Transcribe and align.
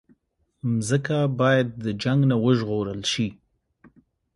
مځکه 0.71 1.17
باید 1.39 1.67
د 1.83 1.85
جنګ 2.03 2.19
نه 2.31 2.35
وژغورل 2.45 3.01
شي. 3.11 3.27